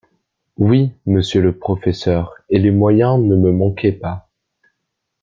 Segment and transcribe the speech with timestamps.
[0.57, 4.31] Oui, monsieur le professeur, et les moyens ne me manquaient pas.